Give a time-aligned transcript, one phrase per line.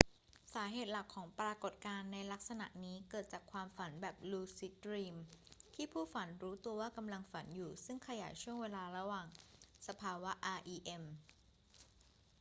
[0.53, 5.15] สาเหตุหลักของปรากฏการณ์ในลักษณะนี้เกิดจากความฝันแบบลูซิดดรีม
[5.75, 9.27] ที่ผู้ฝันรู้ตัวว่ากำลังฝันอยู่ซึ่งขยายช่วงเวลาระหว่าง
[9.87, 10.31] สภาวะ
[10.63, 11.03] rem